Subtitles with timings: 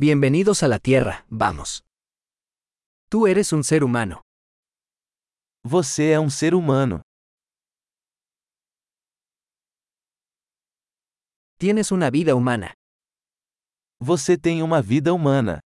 [0.00, 1.82] Bienvenidos a la Tierra, vamos.
[3.10, 4.22] Tú eres un ser humano.
[5.64, 7.02] Você é um ser humano.
[11.58, 12.74] Tienes una vida humana.
[14.00, 15.58] Você tem uma vida humana.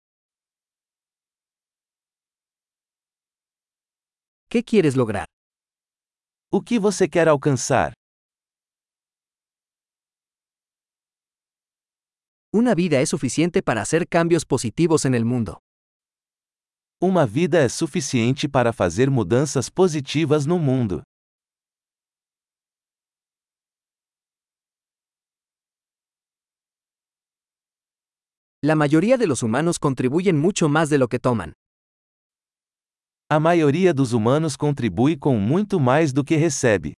[4.49, 5.25] ¿Qué quieres lograr?
[6.49, 7.91] O que você quer alcançar?
[12.53, 15.59] Una vida es suficiente para hacer cambios positivos en el mundo.
[17.01, 21.01] Uma vida é suficiente para fazer mudanças positivas no mundo.
[28.61, 31.53] La mayoría de los humanos contribuyen mucho más de lo que toman.
[33.29, 36.91] A maioria dos humanos contribui com muito mais do que recebe.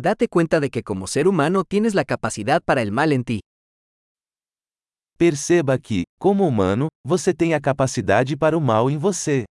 [0.00, 3.40] Date cuenta de que como ser humano tienes la capacidad para el mal en ti.
[5.18, 9.44] Perceba que, como humano, você tem a capacidade para o mal em você.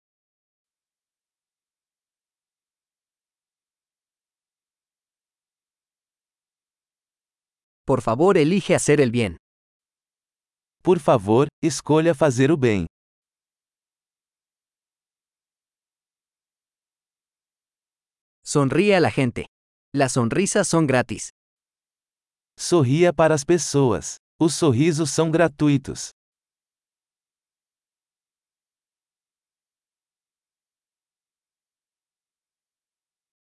[7.86, 9.36] Por favor, elige hacer el bien.
[10.82, 12.86] Por favor, escolha fazer o bem.
[18.46, 19.48] Sonríe a la gente.
[19.98, 21.32] Las sonrisas son gratis.
[22.56, 24.18] Sorria para as pessoas.
[24.40, 26.12] Os sorrisos são gratuitos.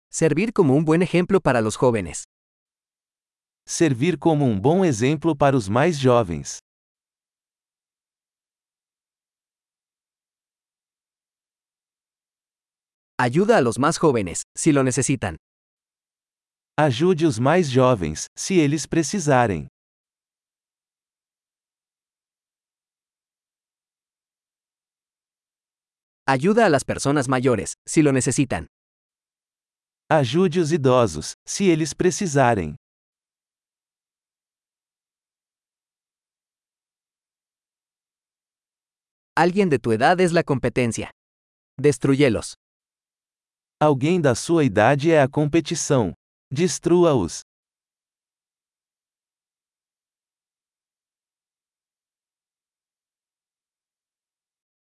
[0.10, 2.24] Servir como un buen ejemplo para los jóvenes.
[3.68, 6.60] Servir como um bom exemplo para os mais jovens.
[13.20, 15.36] Ayuda a los más jóvenes, si lo necesitan.
[16.78, 19.68] Ajude os mais jovens, se eles precisarem.
[26.28, 28.68] Ayuda a las personas mayores, si lo necesitan.
[30.10, 32.76] Ajude os idosos, se eles precisarem.
[39.38, 41.10] Alguien de tu edad es la competencia.
[41.80, 42.56] Destruyelos.
[43.82, 46.14] Alguém da sua idade é a competição.
[46.52, 47.42] Destrua-os.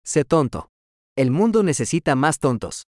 [0.04, 0.68] Sé tonto.
[1.16, 2.84] El mundo necesita más tontos.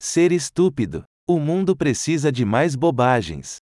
[0.00, 1.04] Ser estúpido.
[1.28, 3.58] O mundo precisa de mais bobagens.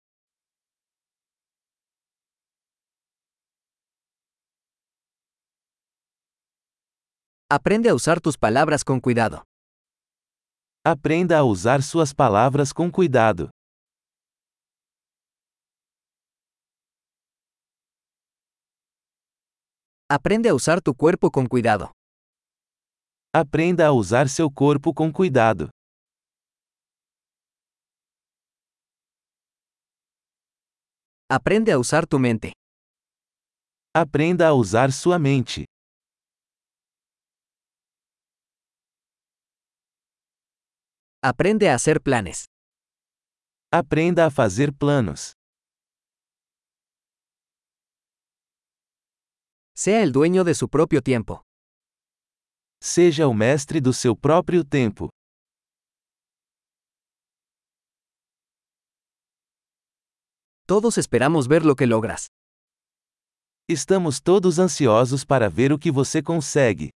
[7.48, 9.44] Aprende a usar tus palabras con cuidado.
[10.84, 13.50] Aprenda a usar suas palavras com cuidado.
[20.08, 21.90] Aprende a usar tu cuerpo con cuidado.
[23.34, 25.68] Aprenda a usar seu corpo com cuidado.
[31.28, 32.52] Aprende a usar tu mente.
[33.92, 35.64] Aprenda a usar sua mente.
[41.20, 42.44] Aprende a hacer planes.
[43.72, 45.32] Aprenda a fazer planos.
[49.78, 51.42] Sea el dueño de su propio tiempo.
[52.80, 55.10] Seja o mestre do seu próprio tempo.
[60.66, 62.28] Todos esperamos ver lo que logras.
[63.68, 66.88] Estamos todos ansiosos para ver o que você consegue.